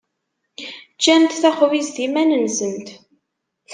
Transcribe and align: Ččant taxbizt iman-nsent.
Ččant 0.95 1.31
taxbizt 1.41 1.97
iman-nsent. 2.05 2.87